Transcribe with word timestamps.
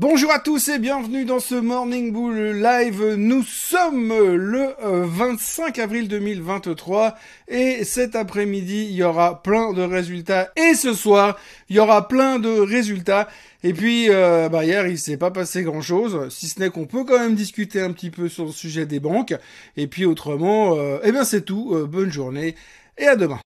Bonjour 0.00 0.32
à 0.32 0.38
tous 0.38 0.70
et 0.70 0.78
bienvenue 0.78 1.26
dans 1.26 1.38
ce 1.38 1.54
Morning 1.54 2.12
Bull 2.12 2.34
Live. 2.62 3.14
Nous 3.18 3.42
sommes 3.42 4.08
le 4.08 4.74
25 4.80 5.78
euh, 5.78 5.82
avril 5.82 6.08
2023 6.08 7.14
et 7.48 7.84
cet 7.84 8.16
après-midi 8.16 8.86
il 8.88 8.94
y 8.96 9.02
aura 9.02 9.42
plein 9.42 9.74
de 9.74 9.82
résultats 9.82 10.50
et 10.56 10.72
ce 10.72 10.94
soir 10.94 11.38
il 11.68 11.76
y 11.76 11.78
aura 11.78 12.08
plein 12.08 12.38
de 12.38 12.48
résultats. 12.48 13.28
Et 13.62 13.74
puis 13.74 14.06
euh, 14.08 14.48
bah 14.48 14.64
hier 14.64 14.86
il 14.86 14.98
s'est 14.98 15.18
pas 15.18 15.30
passé 15.30 15.62
grand 15.62 15.82
chose, 15.82 16.34
si 16.34 16.48
ce 16.48 16.58
n'est 16.58 16.70
qu'on 16.70 16.86
peut 16.86 17.04
quand 17.04 17.18
même 17.18 17.34
discuter 17.34 17.82
un 17.82 17.92
petit 17.92 18.10
peu 18.10 18.30
sur 18.30 18.46
le 18.46 18.52
sujet 18.52 18.86
des 18.86 18.98
banques. 18.98 19.34
Et 19.76 19.88
puis 19.88 20.06
autrement, 20.06 20.74
euh, 20.78 21.00
eh 21.04 21.12
bien 21.12 21.24
c'est 21.24 21.42
tout. 21.42 21.76
bonne 21.86 22.10
journée 22.10 22.54
et 22.96 23.08
à 23.08 23.14
demain. 23.14 23.40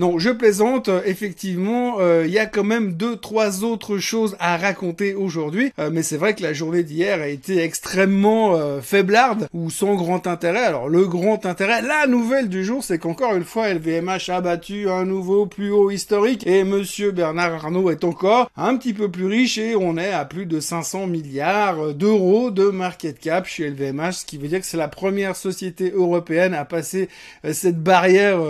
Non, 0.00 0.18
je 0.18 0.30
plaisante. 0.30 0.90
Effectivement, 1.04 2.00
euh, 2.00 2.24
il 2.26 2.32
y 2.32 2.40
a 2.40 2.46
quand 2.46 2.64
même 2.64 2.94
deux, 2.94 3.14
trois 3.14 3.62
autres 3.62 3.98
choses 3.98 4.34
à 4.40 4.56
raconter 4.56 5.14
aujourd'hui. 5.14 5.70
Euh, 5.78 5.90
mais 5.92 6.02
c'est 6.02 6.16
vrai 6.16 6.34
que 6.34 6.42
la 6.42 6.52
journée 6.52 6.82
d'hier 6.82 7.20
a 7.20 7.28
été 7.28 7.60
extrêmement 7.62 8.56
euh, 8.56 8.80
faiblarde 8.80 9.46
ou 9.54 9.70
sans 9.70 9.94
grand 9.94 10.26
intérêt. 10.26 10.64
Alors 10.64 10.88
le 10.88 11.06
grand 11.06 11.46
intérêt, 11.46 11.80
la 11.80 12.08
nouvelle 12.08 12.48
du 12.48 12.64
jour, 12.64 12.82
c'est 12.82 12.98
qu'encore 12.98 13.36
une 13.36 13.44
fois, 13.44 13.72
LVMH 13.72 14.30
a 14.30 14.40
battu 14.40 14.90
un 14.90 15.04
nouveau 15.04 15.46
plus 15.46 15.70
haut 15.70 15.92
historique 15.92 16.44
et 16.44 16.64
Monsieur 16.64 17.12
Bernard 17.12 17.54
Arnault 17.54 17.88
est 17.88 18.02
encore 18.02 18.50
un 18.56 18.76
petit 18.76 18.94
peu 18.94 19.08
plus 19.08 19.26
riche 19.26 19.58
et 19.58 19.76
on 19.76 19.96
est 19.96 20.12
à 20.12 20.24
plus 20.24 20.46
de 20.46 20.58
500 20.58 21.06
milliards 21.06 21.94
d'euros 21.94 22.50
de 22.50 22.64
market 22.64 23.20
cap 23.20 23.46
chez 23.46 23.70
LVMH, 23.70 24.12
ce 24.12 24.26
qui 24.26 24.38
veut 24.38 24.48
dire 24.48 24.58
que 24.58 24.66
c'est 24.66 24.76
la 24.76 24.88
première 24.88 25.36
société 25.36 25.92
européenne 25.94 26.52
à 26.52 26.64
passer 26.64 27.08
cette 27.52 27.80
barrière 27.80 28.40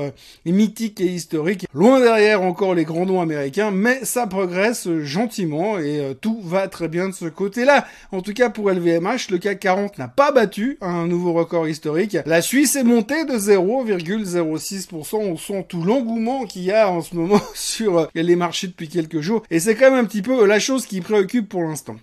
mythique 0.47 1.02
et 1.02 1.06
historique 1.06 1.34
Loin 1.74 2.01
derrière 2.01 2.43
encore 2.43 2.74
les 2.74 2.84
grands 2.84 3.06
noms 3.06 3.20
américains, 3.20 3.70
mais 3.70 4.05
ça 4.05 4.27
progresse 4.27 4.88
gentiment 5.01 5.79
et 5.79 6.01
euh, 6.01 6.15
tout 6.15 6.41
va 6.42 6.69
très 6.69 6.88
bien 6.88 7.09
de 7.09 7.15
ce 7.15 7.27
côté-là. 7.27 7.87
En 8.12 8.20
tout 8.20 8.33
cas 8.33 8.51
pour 8.51 8.70
LVMH, 8.70 9.30
le 9.30 9.39
CAC 9.39 9.61
40 9.61 9.98
n'a 9.98 10.09
pas 10.09 10.33
battu 10.33 10.78
un 10.80 11.06
nouveau 11.06 11.33
record 11.33 11.69
historique. 11.69 12.17
La 12.27 12.42
Suisse 12.42 12.77
est 12.77 12.84
montée 12.84 13.25
de 13.25 13.34
0,06%. 13.34 15.17
On 15.17 15.36
sent 15.36 15.67
tout 15.69 15.83
l'engouement 15.83 16.45
qu'il 16.45 16.62
y 16.62 16.73
a 16.73 16.91
en 16.91 17.00
ce 17.00 17.17
moment 17.17 17.41
sur 17.55 18.08
les 18.14 18.36
marchés 18.36 18.69
depuis 18.69 18.89
quelques 18.89 19.20
jours. 19.20 19.42
Et 19.51 19.61
c'est 19.61 19.75
quand 19.75 19.91
même 19.91 20.05
un 20.05 20.06
petit 20.06 20.23
peu 20.23 20.47
la 20.47 20.61
chose 20.61 20.86
qui 20.86 21.01
préoccupe 21.01 21.48
pour 21.48 21.62
l'instant. 21.62 21.97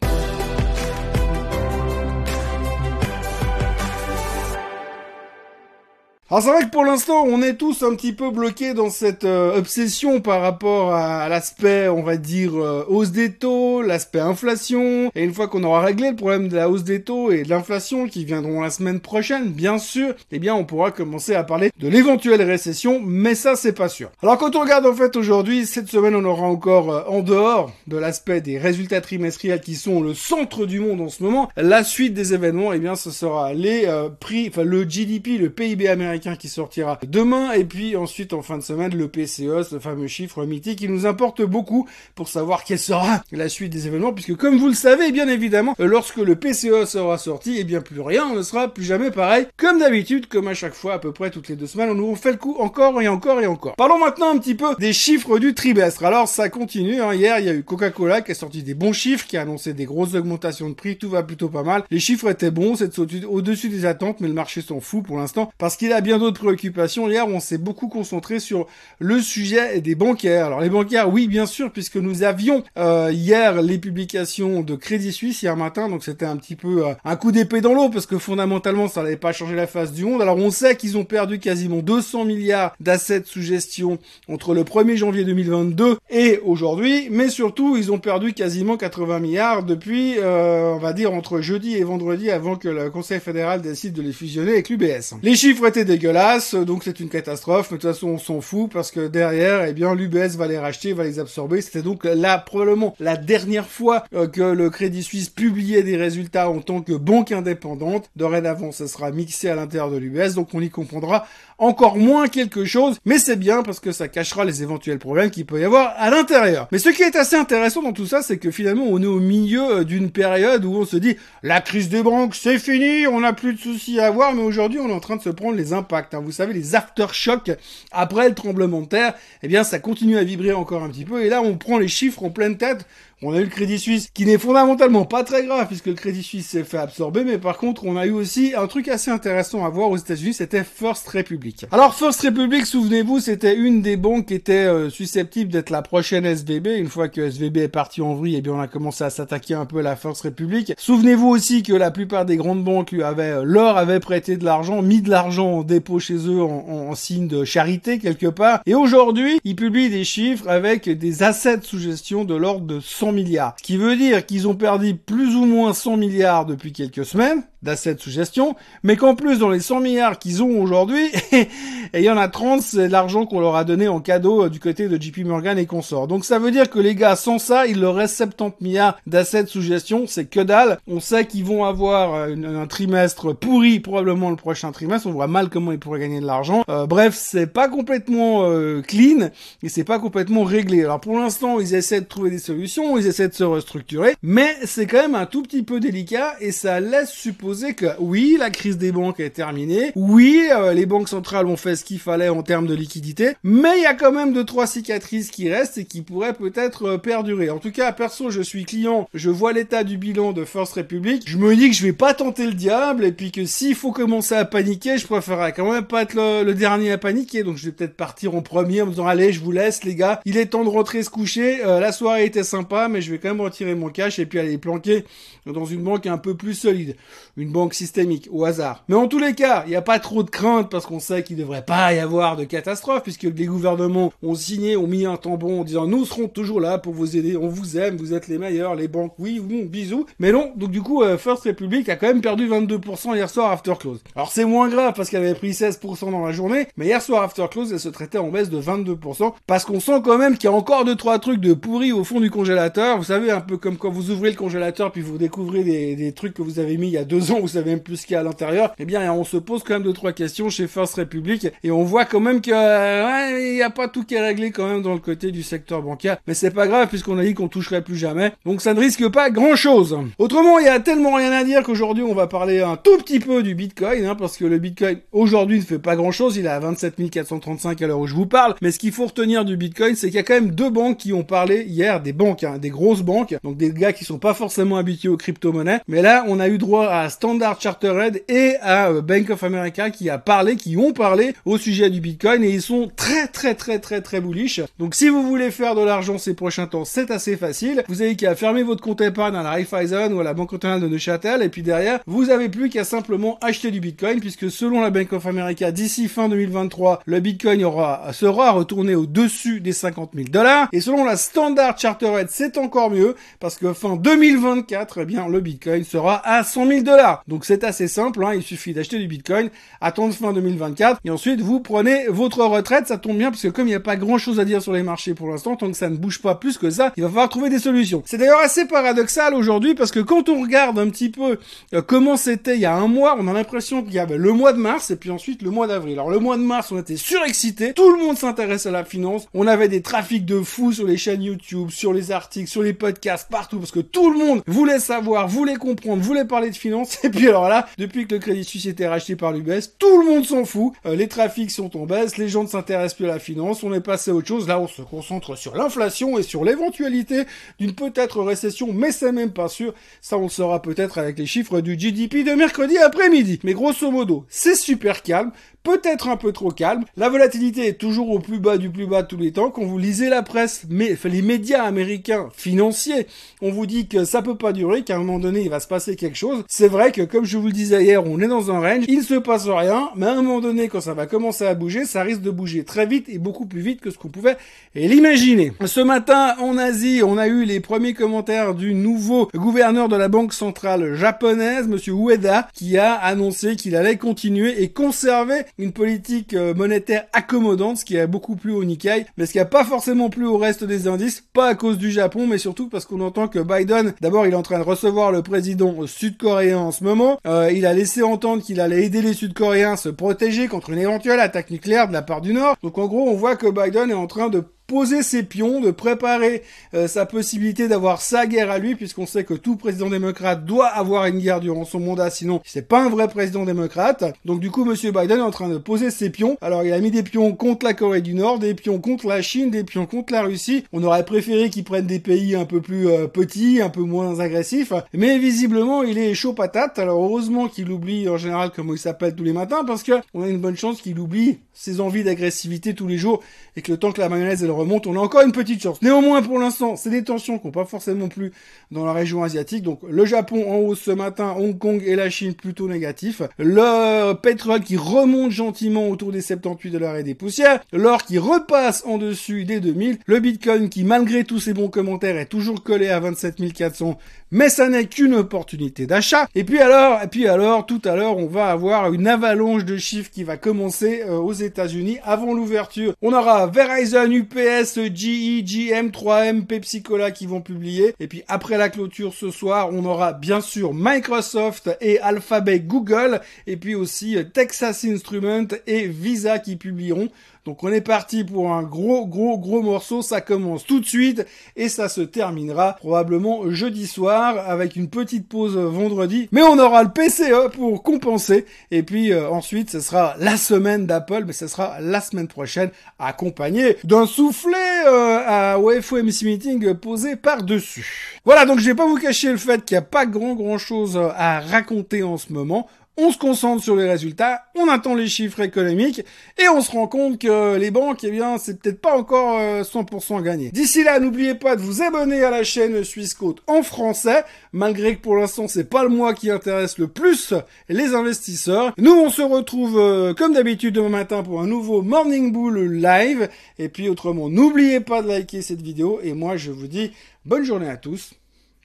Alors 6.32 6.42
c'est 6.44 6.50
vrai 6.50 6.64
que 6.64 6.70
pour 6.70 6.86
l'instant, 6.86 7.26
on 7.28 7.42
est 7.42 7.56
tous 7.56 7.84
un 7.84 7.94
petit 7.94 8.14
peu 8.14 8.32
bloqués 8.32 8.74
dans 8.74 8.90
cette 8.90 9.26
euh, 9.26 9.58
obsession 9.58 10.22
par 10.22 10.40
rapport 10.40 10.96
à, 10.96 11.28
l'aspect, 11.28 11.90
on 11.90 12.04
va 12.04 12.16
dire, 12.16 12.56
euh, 12.56 12.86
hausse 12.88 13.12
des 13.12 13.34
taux, 13.34 13.82
l'aspect 13.82 14.22
inflation. 14.22 15.12
Et 15.14 15.26
une 15.26 15.34
fois 15.34 15.50
qu'on 15.50 15.66
aura 15.66 15.82
réglé 15.82 16.12
le 16.12 16.16
problème 16.16 16.48
de 16.48 16.56
la 16.56 16.70
hausse 16.70 16.86
des 16.86 17.02
taux 17.02 17.32
et 17.32 17.44
de 17.44 17.50
l'inflation 17.50 18.08
qui 18.08 18.24
viendront 18.24 18.62
la 18.62 18.70
semaine 18.70 19.02
prochaine, 19.02 19.50
bien 19.50 19.78
sûr, 19.78 20.14
eh 20.32 20.40
bien 20.40 20.56
on 20.56 20.64
pourra 20.64 20.92
commencer 20.92 21.36
à 21.36 21.44
parler 21.44 21.70
de 21.78 21.90
l'éventuelle 21.90 22.42
récession, 22.44 23.02
mais 23.06 23.36
ça 23.36 23.58
c'est 23.58 23.74
pas 23.74 23.90
sûr. 23.90 24.10
Alors 24.24 24.38
quand 24.38 24.56
on 24.56 24.62
regarde 24.62 24.86
en 24.86 24.94
fait 24.94 25.18
aujourd'hui, 25.18 25.66
cette 25.66 25.90
semaine 25.90 26.16
on 26.16 26.24
aura 26.24 26.48
encore 26.48 26.94
euh, 26.94 27.04
en 27.10 27.20
dehors 27.20 27.74
de 27.88 27.98
l'aspect 27.98 28.40
des 28.40 28.58
résultats 28.58 29.02
trimestriels 29.02 29.60
qui 29.60 29.76
sont 29.76 30.00
le 30.00 30.14
centre 30.14 30.66
du 30.66 30.80
monde 30.80 31.02
en 31.02 31.10
ce 31.10 31.24
moment, 31.24 31.50
la 31.58 31.84
suite 31.84 32.14
des 32.14 32.34
événements, 32.34 32.72
eh 32.72 32.80
bien 32.80 32.96
ce 32.96 33.12
sera 33.12 33.54
les 33.54 33.86
prix, 34.22 34.48
enfin 34.48 34.64
le 34.64 34.86
GDP, 34.88 35.38
le 35.38 35.50
PIB 35.50 35.90
américain 35.90 36.21
qui 36.38 36.48
sortira 36.48 37.00
demain 37.08 37.52
et 37.54 37.64
puis 37.64 37.96
ensuite 37.96 38.34
en 38.34 38.42
fin 38.42 38.58
de 38.58 38.64
semaine 38.64 38.96
le 38.96 39.08
PCE, 39.08 39.72
le 39.72 39.80
fameux 39.80 40.08
chiffre 40.08 40.46
mythique 40.46 40.80
qui 40.80 40.88
nous 40.88 41.06
importe 41.06 41.42
beaucoup 41.42 41.88
pour 42.16 42.28
savoir 42.28 42.64
quelle 42.64 42.80
sera 42.80 43.24
la 43.32 43.50
suite 43.50 43.72
des 43.72 43.88
événements 43.88 44.14
puisque 44.14 44.36
comme 44.36 44.58
vous 44.58 44.68
le 44.68 44.74
savez 44.74 45.12
bien 45.12 45.28
évidemment 45.28 45.76
lorsque 45.80 46.18
le 46.18 46.36
PCE 46.36 46.86
sera 46.86 47.18
sorti 47.18 47.58
et 47.58 47.62
eh 47.62 47.64
bien 47.64 47.82
plus 47.82 48.02
rien 48.02 48.34
ne 48.34 48.42
sera 48.42 48.68
plus 48.68 48.84
jamais 48.84 49.12
pareil 49.12 49.48
comme 49.58 49.80
d'habitude 49.80 50.28
comme 50.28 50.48
à 50.48 50.54
chaque 50.54 50.74
fois 50.74 50.94
à 50.94 51.00
peu 51.00 51.12
près 51.12 51.32
toutes 51.32 51.50
les 51.50 51.56
deux 51.56 51.68
semaines 51.68 51.90
on 51.90 51.96
nous 51.96 52.16
fait 52.16 52.32
le 52.32 52.38
coup 52.38 52.56
encore 52.60 53.02
et 53.02 53.08
encore 53.08 53.42
et 53.42 53.48
encore. 53.48 53.76
Parlons 53.76 54.00
maintenant 54.00 54.34
un 54.34 54.38
petit 54.38 54.56
peu 54.56 54.76
des 54.80 54.94
chiffres 54.94 55.40
du 55.40 55.54
trimestre. 55.54 56.06
Alors 56.06 56.28
ça 56.28 56.50
continue 56.50 57.02
hein. 57.02 57.14
hier 57.14 57.40
il 57.40 57.46
y 57.46 57.50
a 57.50 57.54
eu 57.54 57.64
Coca-Cola 57.64 58.22
qui 58.22 58.32
a 58.32 58.36
sorti 58.36 58.64
des 58.64 58.74
bons 58.74 58.94
chiffres 58.94 59.26
qui 59.26 59.38
a 59.38 59.42
annoncé 59.42 59.74
des 59.74 59.86
grosses 59.86 60.14
augmentations 60.14 60.70
de 60.70 60.76
prix 60.76 60.98
tout 60.98 61.10
va 61.10 61.24
plutôt 61.24 61.50
pas 61.50 61.64
mal. 61.64 61.84
Les 61.90 62.00
chiffres 62.00 62.30
étaient 62.30 62.52
bons 62.52 62.76
c'est 62.76 62.98
au-dessus 63.00 63.70
des 63.70 63.86
attentes 63.86 64.20
mais 64.20 64.28
le 64.28 64.34
marché 64.34 64.62
s'en 64.62 64.80
fout 64.80 65.04
pour 65.04 65.18
l'instant 65.18 65.52
parce 65.58 65.78
qu'il 65.78 65.94
a 65.94 66.01
bien 66.02 66.18
d'autres 66.18 66.42
préoccupations. 66.42 67.10
Hier, 67.10 67.28
on 67.28 67.40
s'est 67.40 67.58
beaucoup 67.58 67.88
concentré 67.88 68.40
sur 68.40 68.68
le 69.00 69.22
sujet 69.22 69.80
des 69.82 69.96
bancaires. 69.96 70.48
Alors 70.48 70.62
les 70.62 70.70
bancaires, 70.70 71.12
oui, 71.12 71.28
bien 71.28 71.46
sûr, 71.46 71.72
puisque 71.72 71.98
nous 71.98 72.24
avions 72.24 72.64
euh, 72.78 73.12
hier 73.14 73.62
les 73.62 73.78
publications 73.78 74.62
de 74.62 74.76
Crédit 74.76 75.12
Suisse 75.12 75.42
hier 75.42 75.56
matin, 75.56 75.90
donc 75.90 76.04
c'était 76.04 76.26
un 76.26 76.38
petit 76.38 76.56
peu 76.56 76.88
euh, 76.88 76.94
un 77.06 77.16
coup 77.16 77.32
d'épée 77.32 77.62
dans 77.62 77.74
l'eau 77.74 77.90
parce 77.90 78.06
que 78.06 78.18
fondamentalement, 78.18 78.88
ça 78.88 79.04
n'avait 79.04 79.18
pas 79.18 79.32
changé 79.32 79.56
la 79.56 79.68
face 79.68 79.94
du 79.94 80.06
monde. 80.06 80.22
Alors 80.22 80.38
on 80.38 80.52
sait 80.52 80.76
qu'ils 80.76 80.98
ont 80.98 81.06
perdu 81.06 81.40
quasiment 81.40 81.78
200 81.78 82.26
milliards 82.26 82.76
d'assets 82.80 83.24
sous 83.26 83.42
gestion 83.42 84.00
entre 84.28 84.54
le 84.54 84.64
1er 84.64 84.96
janvier 84.96 85.24
2022 85.24 85.98
et 86.10 86.40
aujourd'hui, 86.44 87.08
mais 87.10 87.30
surtout 87.30 87.78
ils 87.78 87.92
ont 87.92 88.00
perdu 88.00 88.34
quasiment 88.34 88.78
80 88.78 89.20
milliards 89.20 89.64
depuis, 89.64 90.16
euh, 90.18 90.74
on 90.76 90.80
va 90.80 90.94
dire 90.94 91.14
entre 91.14 91.42
jeudi 91.42 91.76
et 91.76 91.84
vendredi 91.84 92.32
avant 92.32 92.56
que 92.56 92.68
le 92.68 92.90
Conseil 92.90 93.20
fédéral 93.20 93.62
décide 93.62 93.94
de 93.94 94.02
les 94.02 94.14
fusionner 94.14 94.52
avec 94.54 94.70
l'UBS. 94.70 95.16
Les 95.24 95.36
chiffres 95.36 95.66
étaient 95.68 95.86
dégueulasses 95.92 96.56
donc 96.56 96.84
c'est 96.84 97.00
une 97.00 97.10
catastrophe, 97.10 97.70
mais 97.72 97.78
de 97.78 97.82
toute 97.82 97.92
façon 97.92 98.08
on 98.08 98.18
s'en 98.18 98.40
fout 98.40 98.72
parce 98.72 98.92
que 98.92 99.08
derrière, 99.08 99.66
eh 99.66 99.74
bien 99.74 99.94
l'UBS 99.94 100.38
va 100.38 100.48
les 100.48 100.58
racheter, 100.58 100.94
va 100.94 101.04
les 101.04 101.20
absorber. 101.20 101.62
C'était 101.62 101.82
donc 101.82 102.06
là 102.06 102.38
probablement 102.38 102.96
la 103.00 103.18
dernière 103.18 103.68
fois 103.68 104.04
euh, 104.14 104.28
que 104.28 104.42
le 104.42 104.70
Crédit 104.70 105.04
Suisse 105.04 105.30
publiait 105.30 105.84
des 105.84 105.98
résultats 105.98 106.50
en 106.50 106.60
tant 106.60 106.82
que 106.82 106.94
banque 106.94 107.32
indépendante. 107.32 108.10
Dorénavant, 108.16 108.72
ça 108.72 108.88
sera 108.88 109.12
mixé 109.12 109.50
à 109.50 109.56
l'intérieur 109.56 109.92
de 109.92 109.98
l'UBS, 109.98 110.36
donc 110.36 110.54
on 110.54 110.62
y 110.62 110.70
comprendra 110.70 111.26
encore 111.58 111.98
moins 111.98 112.28
quelque 112.28 112.66
chose, 112.66 112.98
mais 113.06 113.20
c'est 113.20 113.36
bien 113.36 113.62
parce 113.62 113.80
que 113.80 113.92
ça 113.92 114.08
cachera 114.08 114.46
les 114.46 114.64
éventuels 114.64 114.98
problèmes 114.98 115.30
qu'il 115.30 115.46
peut 115.46 115.60
y 115.60 115.64
avoir 115.64 115.94
à 115.98 116.10
l'intérieur. 116.10 116.68
Mais 116.72 116.80
ce 116.80 116.90
qui 116.90 117.04
est 117.04 117.16
assez 117.16 117.36
intéressant 117.36 117.84
dans 117.84 117.94
tout 117.94 118.08
ça, 118.08 118.22
c'est 118.22 118.38
que 118.38 118.50
finalement 118.50 118.86
on 118.88 119.02
est 119.02 119.08
au 119.08 119.20
milieu 119.20 119.80
euh, 119.80 119.84
d'une 119.84 120.10
période 120.10 120.66
où 120.66 120.74
on 120.74 120.86
se 120.86 120.98
dit 120.98 121.18
la 121.44 121.62
crise 121.62 121.90
des 121.90 122.02
banques 122.02 122.36
c'est 122.36 122.60
fini, 122.60 123.06
on 123.08 123.20
n'a 123.20 123.34
plus 123.34 123.54
de 123.54 123.60
soucis 123.60 124.00
à 124.00 124.08
avoir, 124.08 124.34
mais 124.34 124.42
aujourd'hui 124.42 124.80
on 124.80 124.90
est 124.90 124.94
en 124.94 125.00
train 125.00 125.18
de 125.18 125.22
se 125.22 125.30
prendre 125.30 125.56
les 125.56 125.74
Hein. 126.14 126.22
Vous 126.22 126.32
savez 126.32 126.54
les 126.54 126.76
aftershocks 126.76 127.52
après 127.92 128.30
le 128.30 128.36
tremblement 128.36 128.82
de 128.82 128.88
terre, 128.88 129.14
eh 129.44 129.48
bien 129.48 129.64
ça 129.64 129.80
continue 129.80 130.18
à 130.18 130.24
vibrer 130.24 130.54
encore 130.54 130.84
un 130.84 130.90
petit 130.90 131.06
peu 131.06 131.24
et 131.24 131.30
là 131.30 131.42
on 131.42 131.58
prend 131.58 131.78
les 131.78 131.88
chiffres 131.88 132.24
en 132.24 132.30
pleine 132.30 132.58
tête 132.58 132.86
on 133.24 133.34
a 133.34 133.38
eu 133.38 133.44
le 133.44 133.50
Crédit 133.50 133.78
Suisse, 133.78 134.10
qui 134.14 134.26
n'est 134.26 134.40
fondamentalement 134.40 135.06
pas 135.06 135.24
très 135.24 135.46
grave, 135.46 135.68
puisque 135.68 135.88
le 135.88 135.94
Crédit 135.94 136.24
Suisse 136.24 136.48
s'est 136.48 136.64
fait 136.64 136.80
absorber, 136.80 137.24
mais 137.24 137.38
par 137.38 137.58
contre, 137.58 137.86
on 137.86 137.96
a 137.96 138.08
eu 138.08 138.12
aussi 138.12 138.54
un 138.58 138.66
truc 138.66 138.88
assez 138.88 139.12
intéressant 139.12 139.64
à 139.64 139.70
voir 139.70 139.92
aux 139.92 139.98
États-Unis, 139.98 140.34
c'était 140.34 140.64
First 140.64 141.08
Republic. 141.08 141.66
Alors, 141.72 141.94
First 141.94 142.22
Republic, 142.22 142.66
souvenez-vous, 142.66 143.20
c'était 143.20 143.56
une 143.56 143.84
des 143.84 143.96
banques 143.96 144.28
qui 144.28 144.34
était 144.34 144.66
euh, 144.66 144.90
susceptible 144.90 145.52
d'être 145.52 145.70
la 145.70 145.84
prochaine 145.84 146.26
SVB. 146.26 146.68
Une 146.80 146.88
fois 146.88 147.10
que 147.10 147.22
SVB 147.22 147.58
est 147.58 147.68
parti 147.68 148.02
en 148.02 148.16
vrille, 148.16 148.38
eh 148.38 148.42
bien, 148.42 148.54
on 148.54 148.60
a 148.60 148.68
commencé 148.68 149.04
à 149.04 149.12
s'attaquer 149.12 149.54
un 149.54 149.66
peu 149.66 149.80
à 149.80 149.84
la 149.84 149.96
First 149.96 150.24
Republic. 150.24 150.74
Souvenez-vous 150.78 151.28
aussi 151.28 151.62
que 151.62 151.74
la 151.74 151.92
plupart 151.92 152.26
des 152.26 152.38
grandes 152.38 152.64
banques 152.64 152.92
lui 152.92 153.04
avaient, 153.04 153.32
euh, 153.32 153.44
leur 153.44 153.78
avaient 153.78 154.00
prêté 154.00 154.36
de 154.36 154.46
l'argent, 154.46 154.82
mis 154.82 155.02
de 155.02 155.12
l'argent 155.12 155.60
en 155.60 155.62
dépôt 155.62 156.00
chez 156.00 156.16
eux 156.28 156.42
en, 156.42 156.90
en 156.90 156.96
signe 156.96 157.28
de 157.28 157.44
charité 157.44 158.00
quelque 158.00 158.28
part. 158.28 158.62
Et 158.66 158.74
aujourd'hui, 158.74 159.40
ils 159.44 159.56
publient 159.56 159.90
des 159.92 160.06
chiffres 160.06 160.48
avec 160.50 160.90
des 160.90 161.22
assets 161.24 161.60
sous 161.62 161.78
gestion 161.78 162.26
de 162.26 162.34
l'ordre 162.34 162.66
de 162.66 162.80
100 162.80 163.11
milliards. 163.12 163.56
Ce 163.58 163.64
qui 163.64 163.78
veut 163.78 163.96
dire 163.96 164.26
qu'ils 164.26 164.48
ont 164.48 164.56
perdu 164.56 164.96
plus 164.96 165.36
ou 165.36 165.46
moins 165.46 165.74
100 165.74 165.98
milliards 165.98 166.46
depuis 166.46 166.74
quelques 166.74 167.06
semaines 167.06 167.44
d'assets 167.64 167.98
sous 168.00 168.10
gestion, 168.10 168.56
mais 168.84 168.96
qu'en 168.96 169.16
plus 169.16 169.40
dans 169.40 169.50
les 169.50 169.60
100 169.60 169.82
milliards 169.82 170.20
qu'ils 170.20 170.42
ont 170.44 170.62
aujourd'hui, 170.62 171.08
et 171.32 171.48
il 171.94 172.02
y 172.02 172.10
en 172.10 172.18
a 172.18 172.28
30, 172.28 172.62
c'est 172.62 172.88
l'argent 172.88 173.26
qu'on 173.26 173.40
leur 173.40 173.56
a 173.56 173.64
donné 173.64 173.88
en 173.88 174.00
cadeau 174.00 174.46
euh, 174.46 174.50
du 174.50 174.60
côté 174.60 174.88
de 174.88 175.02
JP 175.02 175.20
Morgan 175.26 175.58
et 175.58 175.66
consorts. 175.66 176.08
Donc 176.08 176.26
ça 176.26 176.40
veut 176.40 176.52
dire 176.52 176.70
que 176.70 176.80
les 176.80 176.96
gars, 176.96 177.16
sans 177.16 177.40
ça, 177.40 177.68
il 177.68 177.80
leur 177.80 177.96
reste 177.96 178.18
70 178.18 178.64
milliards 178.64 178.98
d'assets 179.06 179.46
sous 179.46 179.62
gestion, 179.62 180.06
c'est 180.08 180.26
que 180.26 180.40
dalle. 180.40 180.80
On 180.88 181.00
sait 181.00 181.26
qu'ils 181.26 181.46
vont 181.46 181.64
avoir 181.64 182.16
euh, 182.16 182.36
un 182.36 182.68
trimestre 182.68 183.36
pourri, 183.36 183.80
probablement 183.80 184.30
le 184.30 184.36
prochain 184.36 184.72
trimestre, 184.72 185.08
on 185.08 185.12
voit 185.12 185.28
mal 185.28 185.50
comment 185.50 185.72
ils 185.72 185.80
pourraient 185.80 186.00
gagner 186.00 186.22
de 186.22 186.26
l'argent. 186.26 186.64
Euh, 186.70 186.88
bref, 186.88 187.16
c'est 187.16 187.48
pas 187.48 187.68
complètement 187.68 188.42
clean, 188.82 189.30
et 189.64 189.70
c'est 189.70 189.84
pas 189.84 190.00
complètement 190.00 190.44
réglé. 190.44 190.84
Alors 190.84 191.00
pour 191.00 191.18
l'instant, 191.18 191.60
ils 191.60 191.76
essaient 191.76 192.02
de 192.02 192.06
trouver 192.06 192.30
des 192.30 192.40
solutions, 192.40 192.98
ils 192.98 193.08
essaient 193.08 193.28
de 193.28 193.34
se 193.34 193.44
restructurer, 193.44 194.16
mais 194.24 194.56
c'est 194.66 194.88
quand 194.88 195.02
même 195.02 195.16
un 195.16 195.26
tout 195.26 195.44
petit 195.44 195.64
peu 195.64 195.80
délicat 195.80 196.36
et 196.40 196.52
ça 196.52 196.80
laisse 196.80 197.12
supposer 197.12 197.51
que 197.74 197.86
oui, 198.00 198.38
la 198.40 198.50
crise 198.50 198.78
des 198.78 198.92
banques 198.92 199.20
est 199.20 199.32
terminée, 199.32 199.92
oui, 199.96 200.42
euh, 200.52 200.74
les 200.74 200.86
banques 200.86 201.10
centrales 201.10 201.48
ont 201.48 201.58
fait 201.58 201.76
ce 201.76 201.84
qu'il 201.84 202.00
fallait 202.00 202.30
en 202.30 202.44
termes 202.44 202.68
de 202.68 202.74
liquidité, 202.74 203.34
mais 203.44 203.78
il 203.78 203.84
y 203.84 203.86
a 203.86 203.94
quand 203.94 204.12
même 204.12 204.34
deux 204.34 204.46
trois 204.46 204.68
cicatrices 204.68 205.30
qui 205.32 205.50
restent 205.50 205.78
et 205.78 205.86
qui 205.86 206.02
pourraient 206.02 206.34
peut-être 206.34 206.84
euh, 206.84 206.98
perdurer. 206.98 207.50
En 207.50 207.60
tout 207.60 207.72
cas, 207.72 207.92
perso, 207.92 208.30
je 208.30 208.42
suis 208.42 208.66
client, 208.66 209.08
je 209.14 209.30
vois 209.30 209.54
l'état 209.54 209.84
du 209.84 209.98
bilan 209.98 210.32
de 210.32 210.46
First 210.46 210.74
Republic, 210.74 211.24
je 211.26 211.38
me 211.38 211.56
dis 211.56 211.70
que 211.70 211.76
je 211.76 211.84
vais 211.84 211.94
pas 211.94 212.14
tenter 212.14 212.46
le 212.46 212.54
diable 212.54 213.06
et 213.06 213.12
puis 213.12 213.32
que 213.32 213.46
s'il 213.46 213.76
faut 213.76 213.92
commencer 213.92 214.36
à 214.36 214.46
paniquer, 214.46 214.98
je 214.98 215.06
préférerais 215.06 215.54
quand 215.54 215.72
même 215.72 215.86
pas 215.86 216.04
être 216.04 216.16
le, 216.16 216.54
dernier 216.54 216.92
à 216.92 216.98
paniquer. 216.98 217.44
Donc 217.44 217.58
je 217.58 217.66
vais 217.66 217.72
peut-être 217.72 217.96
partir 217.96 218.36
en 218.36 218.42
premier 218.42 218.82
en 218.82 218.86
me 218.86 218.92
disant 218.92 219.08
allez, 219.08 219.34
je 219.34 219.42
vous 219.42 219.52
laisse 219.52 219.84
les 219.84 219.96
gars, 219.96 220.22
il 220.26 220.38
est 220.38 220.48
temps 220.48 220.64
de 220.64 220.70
rentrer 220.70 221.04
se 221.04 221.10
coucher. 221.10 221.64
Euh, 221.66 221.80
la 221.80 221.92
soirée 221.92 222.26
était 222.26 222.44
sympa, 222.44 222.88
mais 222.88 223.02
je 223.02 223.12
vais 223.12 223.18
quand 223.18 223.30
même 223.30 223.42
retirer 223.42 223.76
mon 223.76 223.90
cash 223.90 224.20
et 224.20 224.26
puis 224.26 224.40
aller 224.40 224.58
planquer 224.58 225.06
dans 225.46 225.66
une 225.66 225.84
banque 225.84 226.06
un 226.06 226.18
peu 226.18 226.36
plus 226.36 226.54
solide, 226.54 226.96
une 227.42 227.52
banque 227.52 227.74
systémique 227.74 228.30
au 228.32 228.46
hasard. 228.46 228.84
Mais 228.88 228.96
en 228.96 229.08
tous 229.08 229.20
les 229.20 229.34
cas, 229.34 229.64
il 229.66 229.70
n'y 229.70 229.76
a 229.76 229.82
pas 229.82 230.00
trop 230.00 230.24
de 230.24 230.30
crainte 230.30 230.70
parce 230.70 230.86
qu'on 230.86 231.00
sait 231.00 231.24
qu'il 231.24 231.38
ne 231.38 231.42
devrait 231.42 231.66
pas 231.66 231.94
y 231.94 232.00
avoir 232.00 232.36
de 232.36 232.44
catastrophe 232.44 233.04
puisque 233.04 233.24
les 233.24 233.46
gouvernements 233.46 234.14
ont 234.24 234.36
signé, 234.36 234.76
ont 234.78 234.88
mis 234.88 235.06
un 235.06 235.18
tampon 235.18 235.62
en 235.62 235.64
disant 235.64 235.88
nous 235.88 236.06
serons 236.06 236.28
toujours 236.28 236.62
là 236.62 236.78
pour 236.78 236.94
vous 236.94 237.18
aider, 237.18 237.36
on 237.36 237.48
vous 237.48 237.78
aime, 237.78 237.98
vous 237.98 238.14
êtes 238.14 238.28
les 238.28 238.38
meilleurs, 238.38 238.76
les 238.76 238.88
banques, 238.88 239.14
oui, 239.20 239.40
bon, 239.40 239.66
bisous. 239.66 240.06
Mais 240.20 240.32
non, 240.32 240.52
donc 240.56 240.72
du 240.72 240.82
coup, 240.82 241.04
euh, 241.04 241.18
First 241.18 241.44
Republic 241.44 241.90
a 241.90 241.96
quand 241.96 242.08
même 242.08 242.22
perdu 242.22 242.48
22% 242.48 243.16
hier 243.16 243.30
soir 243.30 243.52
after 243.52 243.74
close. 243.80 244.02
Alors 244.16 244.32
c'est 244.32 244.46
moins 244.46 244.70
grave 244.70 244.94
parce 244.96 245.10
qu'elle 245.10 245.24
avait 245.24 245.36
pris 245.36 245.52
16% 245.52 246.12
dans 246.12 246.26
la 246.26 246.32
journée, 246.32 246.68
mais 246.78 246.86
hier 246.86 247.02
soir 247.02 247.24
after 247.24 247.46
close, 247.50 247.74
elle 247.74 247.80
se 247.80 247.90
traitait 247.90 248.18
en 248.18 248.30
baisse 248.30 248.50
de 248.50 248.62
22% 248.62 249.34
parce 249.48 249.66
qu'on 249.66 249.80
sent 249.80 250.02
quand 250.04 250.18
même 250.18 250.38
qu'il 250.38 250.50
y 250.50 250.54
a 250.54 250.56
encore 250.56 250.86
deux 250.86 250.96
trois 250.96 251.20
trucs 251.20 251.42
de 251.42 251.54
pourris 251.54 251.92
au 251.92 252.04
fond 252.04 252.20
du 252.20 252.30
congélateur. 252.30 252.98
Vous 252.98 253.06
savez, 253.06 253.32
un 253.32 253.42
peu 253.42 253.58
comme 253.58 253.78
quand 253.78 253.90
vous 253.90 254.12
ouvrez 254.12 254.30
le 254.30 254.36
congélateur 254.36 254.92
puis 254.92 255.02
vous 255.02 255.18
découvrez 255.18 255.64
des, 255.64 256.12
trucs 256.14 256.34
que 256.34 256.42
vous 256.42 256.60
avez 256.60 256.78
mis 256.78 256.88
il 256.88 256.94
y 256.94 256.98
a 256.98 257.06
deux 257.06 257.31
ans, 257.32 257.40
vous 257.40 257.48
savez 257.48 257.72
même 257.72 257.82
plus 257.82 257.98
ce 257.98 258.06
qu'il 258.06 258.14
y 258.14 258.18
a 258.18 258.22
à 258.22 258.24
l'intérieur. 258.24 258.74
Eh 258.80 258.86
bien, 258.86 259.12
on 259.14 259.24
se 259.24 259.38
pose 259.38 259.64
quand 259.64 259.74
même 259.74 259.84
deux 259.84 259.94
trois 259.94 260.14
questions 260.14 260.50
chez 260.50 260.68
First 260.68 260.96
Republic 260.96 261.48
et 261.64 261.72
on 261.72 261.84
voit 261.84 262.06
quand 262.06 262.20
même 262.20 262.42
que 262.42 262.52
ouais, 262.52 263.50
il 263.50 263.56
n'y 263.56 263.62
a 263.62 263.70
pas 263.70 263.88
tout 263.88 264.04
qui 264.04 264.16
est 264.16 264.22
réglé 264.22 264.52
quand 264.52 264.68
même 264.68 264.82
dans 264.82 264.94
le 264.94 265.00
côté 265.00 265.32
du 265.32 265.44
secteur 265.44 265.82
bancaire. 265.82 266.18
Mais 266.28 266.34
c'est 266.34 266.52
pas 266.52 266.68
grave 266.68 266.88
puisqu'on 266.88 267.18
a 267.18 267.24
dit 267.24 267.34
qu'on 267.34 267.48
toucherait 267.48 267.84
plus 267.84 267.98
jamais. 267.98 268.32
Donc 268.46 268.62
ça 268.62 268.74
ne 268.74 268.80
risque 268.80 269.08
pas 269.10 269.30
grand 269.30 269.56
chose. 269.56 269.98
Autrement, 270.18 270.60
il 270.60 270.66
y 270.66 270.70
a 270.70 270.80
tellement 270.80 271.16
rien 271.16 271.32
à 271.32 271.44
dire 271.44 271.64
qu'aujourd'hui 271.64 272.04
on 272.04 272.14
va 272.14 272.28
parler 272.28 272.62
un 272.62 272.76
tout 272.76 272.98
petit 272.98 273.20
peu 273.20 273.44
du 273.44 273.56
Bitcoin, 273.56 274.06
hein, 274.06 274.16
parce 274.16 274.38
que 274.38 274.46
le 274.46 274.60
Bitcoin 274.60 275.00
aujourd'hui 275.12 275.60
ne 275.60 275.64
fait 275.64 275.80
pas 275.80 275.96
grand 275.96 276.12
chose. 276.12 276.38
Il 276.38 276.46
est 276.46 276.50
à 276.50 276.60
27 276.60 277.10
435 277.10 277.82
à 277.82 277.88
l'heure 277.88 278.00
où 278.00 278.08
je 278.08 278.16
vous 278.16 278.26
parle. 278.26 278.56
Mais 278.62 278.72
ce 278.72 278.80
qu'il 278.80 278.92
faut 278.92 279.06
retenir 279.06 279.46
du 279.46 279.58
Bitcoin, 279.58 279.96
c'est 279.96 280.08
qu'il 280.08 280.16
y 280.16 280.20
a 280.20 280.24
quand 280.24 280.34
même 280.34 280.52
deux 280.52 280.70
banques 280.70 280.98
qui 280.98 281.14
ont 281.14 281.24
parlé 281.24 281.64
hier, 281.64 282.02
des 282.02 282.14
banques, 282.14 282.44
hein, 282.44 282.58
des 282.58 282.70
grosses 282.70 283.02
banques, 283.02 283.36
donc 283.44 283.58
des 283.58 283.72
gars 283.72 283.94
qui 283.94 284.06
sont 284.06 284.20
pas 284.20 284.34
forcément 284.34 284.78
habitués 284.78 285.10
aux 285.10 285.18
crypto-monnaies. 285.18 285.82
Mais 285.88 286.02
là, 286.02 286.26
on 286.28 286.40
a 286.40 286.48
eu 286.48 286.58
droit 286.58 286.88
à 286.88 287.10
Standard 287.22 287.62
Chartered 287.62 288.24
et 288.30 288.56
à 288.62 288.90
euh, 288.90 289.04
Bank 289.04 289.30
of 289.30 289.44
America 289.44 289.92
qui 289.92 290.10
a 290.10 290.18
parlé, 290.18 290.56
qui 290.56 290.76
ont 290.76 290.92
parlé 290.92 291.36
au 291.46 291.60
sujet 291.60 291.92
du 291.92 292.02
Bitcoin 292.02 292.44
et 292.44 292.50
ils 292.50 292.64
sont 292.64 292.90
très 292.96 293.28
très 293.28 293.54
très 293.54 293.78
très 293.78 294.02
très 294.02 294.20
bullish. 294.22 294.60
Donc 294.80 294.96
si 294.96 295.08
vous 295.08 295.22
voulez 295.22 295.52
faire 295.52 295.76
de 295.76 295.82
l'argent 295.82 296.18
ces 296.18 296.34
prochains 296.34 296.66
temps, 296.66 296.84
c'est 296.84 297.12
assez 297.12 297.38
facile. 297.38 297.84
Vous 297.88 298.02
avez 298.02 298.16
qu'à 298.16 298.34
fermer 298.34 298.64
votre 298.64 298.82
compte 298.82 299.02
épargne 299.02 299.36
à 299.36 299.44
la 299.44 299.52
Raiffeisen 299.52 300.12
ou 300.14 300.20
à 300.20 300.24
la 300.24 300.34
Banque 300.34 300.50
Continentale 300.50 300.82
de 300.82 300.88
Neuchâtel 300.88 301.44
et 301.44 301.50
puis 301.50 301.62
derrière, 301.62 302.00
vous 302.08 302.32
avez 302.32 302.50
plus 302.50 302.70
qu'à 302.70 302.86
simplement 302.86 303.38
acheter 303.42 303.70
du 303.70 303.82
Bitcoin 303.82 304.20
puisque 304.20 304.50
selon 304.50 304.82
la 304.82 304.90
Bank 304.90 305.14
of 305.14 305.28
America, 305.28 305.72
d'ici 305.72 306.08
fin 306.08 306.28
2023, 306.28 307.04
le 307.06 307.20
Bitcoin 307.20 307.64
aura, 307.64 308.12
sera 308.14 308.50
retourné 308.50 308.96
au-dessus 308.96 309.62
des 309.62 309.74
50 309.74 310.14
000 310.16 310.30
dollars 310.30 310.70
et 310.74 310.82
selon 310.82 311.06
la 311.06 311.18
Standard 311.18 311.78
Chartered, 311.78 312.30
c'est 312.32 312.58
encore 312.58 312.90
mieux 312.90 313.16
parce 313.40 313.58
que 313.58 313.74
fin 313.74 313.96
2024, 313.96 315.02
eh 315.02 315.06
bien, 315.06 315.28
le 315.28 315.40
Bitcoin 315.40 315.84
sera 315.84 316.20
à 316.28 316.44
100 316.44 316.66
000 316.66 316.82
dollars. 316.82 317.11
Donc 317.28 317.46
c'est 317.46 317.64
assez 317.64 317.88
simple, 317.88 318.24
hein, 318.24 318.34
il 318.34 318.44
suffit 318.44 318.74
d'acheter 318.74 319.00
du 319.00 319.08
Bitcoin, 319.08 319.50
attendre 319.80 320.14
fin 320.14 320.34
2024 320.34 321.00
et 321.06 321.10
ensuite 321.10 321.42
vous 321.42 321.60
prenez 321.60 322.08
votre 322.08 322.44
retraite, 322.44 322.88
ça 322.88 322.98
tombe 322.98 323.18
bien 323.18 323.32
parce 323.32 323.42
que 323.42 323.48
comme 323.48 323.68
il 323.68 323.72
n'y 323.72 323.76
a 323.76 323.80
pas 323.80 323.96
grand 323.96 324.18
chose 324.18 324.40
à 324.40 324.46
dire 324.46 324.62
sur 324.62 324.74
les 324.74 324.84
marchés 324.84 325.14
pour 325.14 325.30
l'instant, 325.30 325.56
tant 325.56 325.70
que 325.70 325.78
ça 325.78 325.90
ne 325.90 325.98
bouge 325.98 326.22
pas 326.22 326.36
plus 326.36 326.58
que 326.58 326.70
ça, 326.70 326.94
il 326.98 327.04
va 327.04 327.10
falloir 327.10 327.30
trouver 327.30 327.50
des 327.50 327.60
solutions. 327.60 328.04
C'est 328.06 328.18
d'ailleurs 328.18 328.42
assez 328.42 328.66
paradoxal 328.66 329.34
aujourd'hui 329.34 329.76
parce 329.76 329.92
que 329.92 330.00
quand 330.00 330.30
on 330.30 330.42
regarde 330.42 330.80
un 330.80 330.90
petit 330.90 331.10
peu 331.10 331.38
euh, 331.74 331.82
comment 331.82 332.18
c'était 332.18 332.56
il 332.56 332.62
y 332.62 332.66
a 332.66 332.76
un 332.76 332.88
mois, 332.88 333.16
on 333.20 333.28
a 333.28 333.34
l'impression 333.34 333.84
qu'il 333.84 333.94
y 333.94 334.00
avait 334.00 334.18
le 334.18 334.34
mois 334.34 334.54
de 334.54 334.58
mars 334.58 334.92
et 334.92 334.96
puis 334.96 335.12
ensuite 335.12 335.42
le 335.42 335.50
mois 335.50 335.68
d'avril. 335.68 335.94
Alors 335.94 336.10
le 336.10 336.20
mois 336.20 336.38
de 336.38 336.44
mars, 336.44 336.72
on 336.72 336.80
était 336.80 336.98
surexcité, 336.98 337.74
tout 337.74 337.92
le 337.94 338.02
monde 338.02 338.18
s'intéresse 338.18 338.66
à 338.66 338.72
la 338.72 338.84
finance, 338.84 339.28
on 339.34 339.48
avait 339.48 339.68
des 339.68 339.82
trafics 339.82 340.26
de 340.26 340.42
fous 340.42 340.74
sur 340.74 340.86
les 340.86 340.98
chaînes 340.98 341.24
YouTube, 341.24 341.70
sur 341.70 341.94
les 341.94 342.12
articles, 342.12 342.50
sur 342.50 342.64
les 342.64 342.74
podcasts, 342.74 343.30
partout 343.30 343.60
parce 343.60 343.72
que 343.72 343.80
tout 343.80 344.12
le 344.12 344.18
monde 344.18 344.42
voulait 344.48 344.80
savoir, 344.80 345.28
voulait 345.28 345.56
comprendre, 345.56 346.02
voulait 346.02 346.26
parler 346.26 346.50
de 346.50 346.56
finance 346.56 346.91
et 347.04 347.10
puis 347.10 347.30
alors 347.30 347.50
là, 347.50 347.68
depuis 347.78 348.08
que 348.08 348.16
le 348.16 348.20
Crédit 348.20 348.44
Suisse 348.44 348.66
était 348.66 348.88
racheté 348.88 349.16
par 349.16 349.32
l'UBS, 349.32 349.74
tout 349.78 350.02
le 350.02 350.08
monde 350.08 350.26
s'en 350.26 350.46
fout, 350.46 350.74
euh, 350.86 350.96
les 350.96 351.08
trafics 351.08 351.52
sont 351.52 351.78
en 351.78 351.86
baisse, 351.86 352.18
les 352.18 352.30
gens 352.30 352.44
ne 352.44 352.48
s'intéressent 352.48 352.96
plus 352.96 353.06
à 353.06 353.14
la 353.14 353.20
finance, 353.20 353.64
on 353.64 353.74
est 353.74 353.82
passé 353.82 354.12
à 354.12 354.14
autre 354.14 354.28
chose, 354.28 354.48
là 354.48 354.60
on 354.60 354.68
se 354.68 354.82
concentre 354.82 355.36
sur 355.36 355.56
l'inflation 355.56 356.18
et 356.18 356.24
sur 356.24 356.44
l'éventualité 356.44 357.24
d'une 357.60 357.74
peut-être 357.74 358.22
récession, 358.22 358.74
mais 358.74 358.92
c'est 358.92 359.12
même 359.12 359.32
pas 359.32 359.48
sûr, 359.48 359.74
ça 360.02 360.18
on 360.18 360.24
le 360.24 360.30
saura 360.30 360.62
peut-être 360.62 360.98
avec 360.98 361.18
les 361.18 361.26
chiffres 361.26 361.62
du 361.62 361.78
GDP 361.78 362.24
de 362.26 362.34
mercredi 362.34 362.78
après-midi. 362.78 363.40
Mais 363.44 363.54
grosso 363.54 363.90
modo, 363.92 364.26
c'est 364.30 364.56
super 364.56 365.02
calme, 365.04 365.32
peut-être 365.64 366.08
un 366.08 366.18
peu 366.18 366.32
trop 366.32 366.52
calme. 366.52 366.86
La 366.98 367.10
volatilité 367.10 367.68
est 367.68 367.80
toujours 367.80 368.10
au 368.10 368.20
plus 368.20 368.40
bas 368.40 368.58
du 368.58 368.70
plus 368.70 368.88
bas 368.88 369.04
de 369.04 369.08
tous 369.08 369.18
les 369.18 369.32
temps. 369.32 369.52
Quand 369.52 369.64
vous 369.64 369.78
lisez 369.78 370.10
la 370.10 370.24
presse, 370.24 370.66
mais 370.70 370.98
les 371.04 371.22
médias 371.22 371.64
américains 371.64 372.30
financiers, 372.36 373.08
on 373.42 373.52
vous 373.52 373.66
dit 373.66 373.88
que 373.88 374.06
ça 374.06 374.22
peut 374.22 374.38
pas 374.38 374.54
durer, 374.54 374.84
qu'à 374.84 374.96
un 374.96 375.00
moment 375.00 375.20
donné 375.20 375.42
il 375.42 375.50
va 375.50 375.60
se 375.60 375.68
passer 375.68 375.96
quelque 375.96 376.18
chose. 376.18 376.44
C'est 376.48 376.68
vrai 376.68 376.81
comme 377.12 377.26
je 377.26 377.38
vous 377.38 377.52
disais 377.52 377.84
hier, 377.84 378.04
on 378.06 378.20
est 378.20 378.28
dans 378.28 378.50
un 378.52 378.60
range, 378.60 378.86
il 378.88 379.04
se 379.04 379.16
passe 379.16 379.48
rien, 379.48 379.90
mais 379.96 380.08
à 380.08 380.14
un 380.14 380.16
moment 380.16 380.40
donné 380.40 380.68
quand 380.68 380.82
ça 380.82 380.94
va 380.94 381.06
commencer 381.06 381.46
à 381.46 381.54
bouger, 381.54 381.86
ça 381.86 382.02
risque 382.02 382.22
de 382.22 382.32
bouger 382.32 382.64
très 382.64 382.86
vite 382.86 383.08
et 383.08 383.20
beaucoup 383.20 383.46
plus 383.46 383.62
vite 383.62 383.82
que 383.82 383.92
ce 383.92 383.98
qu'on 383.98 384.10
pouvait 384.10 384.38
l'imaginer. 384.74 385.54
Ce 385.66 385.80
matin 385.80 386.36
en 386.40 386.58
Asie, 386.58 387.02
on 387.06 387.18
a 387.18 387.28
eu 387.28 387.46
les 387.46 387.60
premiers 387.60 387.94
commentaires 387.94 388.56
du 388.56 388.74
nouveau 388.74 389.30
gouverneur 389.36 389.90
de 389.90 389.96
la 389.96 390.08
banque 390.08 390.34
centrale 390.34 390.96
japonaise, 390.96 391.68
monsieur 391.68 391.94
Ueda, 391.94 392.48
qui 392.54 392.78
a 392.78 392.94
annoncé 392.94 393.56
qu'il 393.56 393.76
allait 393.76 393.98
continuer 393.98 394.64
et 394.64 394.70
conserver 394.70 395.44
une 395.58 395.72
politique 395.72 396.34
euh, 396.34 396.54
monétaire 396.54 397.06
accommodante, 397.14 397.78
ce 397.78 397.86
qui 397.86 398.00
a 398.00 398.08
beaucoup 398.08 398.36
plu 398.36 398.52
au 398.52 398.64
Nikkei, 398.64 399.06
mais 399.18 399.26
ce 399.26 399.34
qui 399.34 399.40
a 399.40 399.46
pas 399.46 399.64
forcément 399.64 400.10
plu 400.10 400.26
au 400.26 400.38
reste 400.38 400.64
des 400.64 400.88
indices, 400.88 401.24
pas 401.34 401.48
à 401.48 401.56
cause 401.56 401.78
du 401.78 401.92
Japon, 401.92 402.28
mais 402.28 402.38
surtout 402.38 402.70
parce 402.70 402.86
qu'on 402.86 403.02
entend 403.02 403.28
que 403.28 403.40
Biden, 403.40 403.94
d'abord, 404.02 404.26
il 404.26 404.34
est 404.34 404.36
en 404.36 404.42
train 404.42 404.60
de 404.60 404.64
recevoir 404.64 405.12
le 405.12 405.22
président 405.22 405.76
sud-coréen 405.86 406.71
en 406.72 406.74
ce 406.74 406.86
moment. 406.86 407.20
Euh, 407.28 407.52
il 407.52 407.66
a 407.66 407.74
laissé 407.74 408.02
entendre 408.02 408.42
qu'il 408.42 408.62
allait 408.62 408.86
aider 408.86 409.02
les 409.02 409.14
Sud-Coréens 409.14 409.74
à 409.74 409.78
se 409.78 409.90
protéger 409.90 410.48
contre 410.48 410.70
une 410.70 410.80
éventuelle 410.80 411.20
attaque 411.20 411.52
nucléaire 411.52 411.90
de 411.90 411.94
la 411.94 412.02
part 412.02 412.22
du 412.22 412.34
Nord. 412.34 412.56
Donc 412.64 412.78
en 412.78 412.88
gros, 412.88 413.10
on 413.10 413.14
voit 413.14 413.36
que 413.36 413.48
Biden 413.48 413.92
est 413.92 413.94
en 413.94 414.08
train 414.08 414.30
de 414.30 414.46
poser 414.72 415.04
ses 415.04 415.24
pions, 415.24 415.60
de 415.60 415.70
préparer 415.70 416.44
euh, 416.74 416.88
sa 416.88 417.06
possibilité 417.06 417.68
d'avoir 417.68 418.00
sa 418.00 418.26
guerre 418.26 418.50
à 418.50 418.58
lui, 418.58 418.76
puisqu'on 418.76 419.06
sait 419.06 419.26
que 419.26 419.34
tout 419.34 419.58
président 419.58 419.90
démocrate 419.90 420.46
doit 420.46 420.68
avoir 420.68 421.08
une 421.08 421.20
guerre 421.20 421.42
durant 421.42 421.66
son 421.66 421.82
mandat, 421.82 422.10
sinon 422.10 422.40
c'est 422.46 422.70
pas 422.70 422.82
un 422.82 422.88
vrai 422.88 423.10
président 423.10 423.44
démocrate. 423.44 424.06
Donc 424.24 424.40
du 424.40 424.50
coup, 424.50 424.64
Monsieur 424.64 424.94
Biden 424.94 425.20
est 425.20 425.24
en 425.24 425.30
train 425.30 425.50
de 425.50 425.58
poser 425.58 425.92
ses 425.92 426.10
pions. 426.10 426.38
Alors 426.40 426.64
il 426.64 426.72
a 426.72 426.80
mis 426.80 426.90
des 426.90 427.04
pions 427.04 427.34
contre 427.34 427.66
la 427.66 427.74
Corée 427.74 428.00
du 428.00 428.14
Nord, 428.14 428.40
des 428.40 428.54
pions 428.54 428.80
contre 428.80 429.08
la 429.08 429.22
Chine, 429.22 429.52
des 429.52 429.66
pions 429.66 429.86
contre 429.86 430.14
la 430.14 430.22
Russie. 430.22 430.64
On 430.72 430.82
aurait 430.86 431.04
préféré 431.04 431.50
qu'il 431.50 431.66
prenne 431.66 431.86
des 431.86 432.00
pays 432.00 432.34
un 432.36 432.46
peu 432.46 432.62
plus 432.62 432.88
euh, 432.88 433.08
petits, 433.08 433.60
un 433.62 433.70
peu 433.70 433.82
moins 433.82 434.22
agressifs, 434.22 434.72
mais 434.94 435.20
visiblement 435.20 435.84
il 435.84 435.98
est 435.98 436.14
chaud 436.14 436.32
patate. 436.32 436.80
Alors 436.80 437.04
heureusement 437.04 437.50
qu'il 437.50 437.70
oublie 437.72 438.08
en 438.08 438.16
général 438.16 438.52
comment 438.56 438.72
il 438.72 438.80
s'appelle 438.80 439.16
tous 439.16 439.26
les 439.26 439.34
matins, 439.34 439.66
parce 439.68 439.84
que 439.84 440.00
on 440.14 440.24
a 440.24 440.30
une 440.30 440.40
bonne 440.40 440.56
chance 440.56 440.82
qu'il 440.82 440.98
oublie 440.98 441.40
ses 441.54 441.82
envies 441.82 442.06
d'agressivité 442.06 442.74
tous 442.74 442.88
les 442.88 442.98
jours 442.98 443.22
et 443.58 443.62
que 443.62 443.70
le 443.70 443.78
temps 443.78 443.92
que 443.92 444.00
la 444.00 444.08
mayonnaise 444.08 444.42
elle 444.44 444.52
on 444.86 444.96
a 444.96 445.00
encore 445.00 445.22
une 445.22 445.32
petite 445.32 445.62
chance. 445.62 445.82
Néanmoins, 445.82 446.22
pour 446.22 446.40
l'instant, 446.40 446.76
c'est 446.76 446.90
des 446.90 447.04
tensions 447.04 447.40
qui 447.40 447.48
n'ont 447.48 447.52
pas 447.52 447.66
forcément 447.66 448.08
plus 448.08 448.32
dans 448.72 448.86
la 448.86 448.94
région 448.94 449.24
asiatique. 449.24 449.64
Donc, 449.64 449.80
le 449.88 450.06
Japon 450.06 450.50
en 450.50 450.58
hausse 450.58 450.82
ce 450.82 450.92
matin, 450.92 451.36
Hong 451.38 451.58
Kong 451.58 451.82
et 451.86 451.96
la 451.96 452.10
Chine 452.10 452.34
plutôt 452.34 452.68
négatifs. 452.68 453.22
Le 453.38 454.14
pétrole 454.14 454.62
qui 454.62 454.78
remonte 454.78 455.32
gentiment 455.32 455.90
autour 455.90 456.12
des 456.12 456.22
78 456.22 456.72
dollars 456.72 456.98
et 456.98 457.04
des 457.04 457.16
poussières. 457.16 457.62
L'or 457.72 458.04
qui 458.04 458.18
repasse 458.18 458.84
en 458.86 458.98
dessus 458.98 459.46
des 459.46 459.60
2000. 459.60 460.00
Le 460.06 460.20
Bitcoin 460.20 460.70
qui, 460.70 460.84
malgré 460.84 461.24
tous 461.24 461.40
ses 461.40 461.54
bons 461.54 461.70
commentaires, 461.70 462.18
est 462.18 462.26
toujours 462.26 462.64
collé 462.64 462.90
à 462.90 463.00
27 463.00 463.54
400. 463.54 463.98
Mais 464.34 464.50
ça 464.50 464.70
n'est 464.70 464.86
qu'une 464.86 465.16
opportunité 465.16 465.86
d'achat. 465.86 466.28
Et 466.36 466.46
puis 466.46 466.60
alors, 466.60 467.02
et 467.04 467.08
puis 467.08 467.28
alors, 467.28 467.66
tout 467.66 467.82
à 467.84 467.96
l'heure, 467.96 468.18
on 468.18 468.28
va 468.28 468.48
avoir 468.48 468.94
une 468.94 469.08
avalanche 469.08 469.66
de 469.66 469.78
chiffres 469.78 470.10
qui 470.10 470.24
va 470.24 470.38
commencer 470.38 471.04
euh, 471.06 471.18
aux 471.18 471.34
États-Unis 471.34 471.98
avant 472.04 472.34
l'ouverture. 472.34 472.94
On 473.02 473.14
aura 473.14 473.48
Verizon, 473.48 474.10
UPS, 474.10 474.38
GE, 474.60 475.44
GM, 475.44 475.88
3M, 475.90 476.46
Pepsi 476.46 476.84
Cola 476.84 477.12
qui 477.12 477.26
vont 477.26 477.42
publier. 477.42 477.94
Et 478.00 478.08
puis 478.08 478.24
après 478.28 478.58
la 478.58 478.70
clôture 478.70 479.14
ce 479.14 479.32
soir, 479.32 479.70
on 479.72 479.86
aura 479.86 480.14
bien 480.14 480.42
sûr 480.42 480.74
Microsoft 480.74 481.70
et 481.82 482.00
Alphabet 482.00 482.60
Google. 482.60 483.22
Et 483.48 483.58
puis 483.58 483.76
aussi 483.76 484.18
Texas 484.34 484.86
Instruments 484.86 485.56
et 485.68 485.88
Visa 485.88 486.40
qui 486.40 486.56
publieront. 486.56 487.10
Donc 487.44 487.64
on 487.64 487.74
est 487.74 487.82
parti 487.82 488.24
pour 488.24 488.54
un 488.54 488.62
gros 488.62 489.08
gros 489.08 489.40
gros 489.40 489.64
morceau, 489.64 490.04
ça 490.04 490.22
commence 490.22 490.64
tout 490.64 490.80
de 490.80 490.86
suite 490.86 491.26
et 491.56 491.70
ça 491.70 491.90
se 491.90 492.02
terminera 492.02 492.74
probablement 492.74 493.50
jeudi 493.50 493.88
soir 493.88 494.48
avec 494.48 494.76
une 494.76 494.90
petite 494.90 495.28
pause 495.28 495.58
vendredi. 495.58 496.30
Mais 496.32 496.44
on 496.44 496.60
aura 496.60 496.84
le 496.84 496.90
PCE 496.90 497.50
pour 497.52 497.82
compenser 497.82 498.46
et 498.70 498.84
puis 498.84 499.12
euh, 499.12 499.28
ensuite 499.28 499.72
ce 499.72 499.80
sera 499.80 500.16
la 500.20 500.38
semaine 500.38 500.86
d'Apple, 500.86 501.24
mais 501.26 501.34
ce 501.34 501.48
sera 501.48 501.82
la 501.82 502.00
semaine 502.00 502.28
prochaine 502.28 502.70
accompagné 503.00 503.76
d'un 503.86 504.06
soufflet 504.06 504.86
euh, 504.86 505.24
à 505.26 505.58
WFOMC 505.58 506.22
Meeting 506.24 506.74
posé 506.76 507.16
par-dessus. 507.16 508.20
Voilà, 508.24 508.46
donc 508.46 508.60
je 508.60 508.66
vais 508.66 508.76
pas 508.76 508.86
vous 508.86 509.00
cacher 509.00 509.32
le 509.32 509.38
fait 509.38 509.66
qu'il 509.66 509.74
n'y 509.74 509.80
a 509.80 509.82
pas 509.82 510.06
grand 510.06 510.36
grand 510.36 510.60
chose 510.60 510.96
à 511.18 511.40
raconter 511.40 512.04
en 512.04 512.18
ce 512.18 512.32
moment 512.32 512.68
on 512.98 513.12
se 513.12 513.18
concentre 513.18 513.64
sur 513.64 513.76
les 513.76 513.90
résultats, 513.90 514.44
on 514.56 514.68
attend 514.68 514.96
les 514.96 515.08
chiffres 515.08 515.40
économiques 515.42 516.02
et 516.38 516.48
on 516.50 516.62
se 516.62 516.72
rend 516.72 516.88
compte 516.88 517.20
que 517.20 517.56
les 517.58 517.72
banques, 517.72 518.04
eh 518.04 518.12
bien, 518.12 518.38
c'est 518.38 518.60
peut-être 518.60 518.82
pas 518.82 518.98
encore 518.98 519.40
100% 519.40 520.20
euh, 520.20 520.22
gagné. 520.22 520.52
D'ici 520.52 520.84
là, 520.84 521.00
n'oubliez 521.00 521.36
pas 521.36 521.56
de 521.56 521.62
vous 521.62 521.82
abonner 521.82 522.24
à 522.24 522.30
la 522.30 522.44
chaîne 522.44 522.84
Suisse 522.84 523.14
Côte 523.14 523.42
en 523.48 523.64
français, 523.64 524.24
malgré 524.52 524.96
que 524.96 525.02
pour 525.02 525.16
l'instant, 525.16 525.48
c'est 525.48 525.70
pas 525.70 525.84
le 525.84 525.90
mois 525.90 526.14
qui 526.14 526.30
intéresse 526.30 526.78
le 526.78 526.88
plus 526.88 527.34
les 527.70 527.96
investisseurs. 527.96 528.74
Nous, 528.78 528.92
on 528.92 529.10
se 529.10 529.22
retrouve 529.22 529.80
euh, 529.80 530.14
comme 530.14 530.34
d'habitude 530.34 530.76
demain 530.76 530.90
matin 530.90 531.24
pour 531.24 531.42
un 531.42 531.48
nouveau 531.48 531.82
Morning 531.82 532.32
Bull 532.32 532.60
live. 532.74 533.30
Et 533.58 533.70
puis 533.70 533.90
autrement, 533.90 534.30
n'oubliez 534.30 534.80
pas 534.80 535.02
de 535.02 535.08
liker 535.08 535.42
cette 535.42 535.62
vidéo 535.62 536.00
et 536.04 536.14
moi, 536.14 536.38
je 536.38 536.52
vous 536.52 536.68
dis 536.68 536.92
bonne 537.26 537.44
journée 537.44 537.70
à 537.70 537.78
tous. 537.78 538.14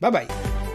Bye 0.00 0.10
bye. 0.10 0.65